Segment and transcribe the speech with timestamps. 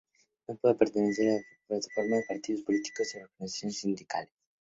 [0.47, 4.31] No pueden pertenecer a esta Plataforma ni partidos políticos ni organizaciones sindicales.